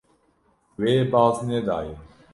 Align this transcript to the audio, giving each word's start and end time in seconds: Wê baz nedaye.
Wê 0.81 0.93
baz 1.11 1.35
nedaye. 1.47 1.95